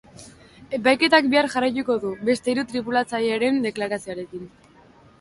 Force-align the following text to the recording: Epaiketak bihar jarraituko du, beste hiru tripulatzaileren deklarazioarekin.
Epaiketak 0.77 1.27
bihar 1.33 1.51
jarraituko 1.57 1.99
du, 2.07 2.15
beste 2.31 2.51
hiru 2.57 2.67
tripulatzaileren 2.73 3.65
deklarazioarekin. 3.71 4.53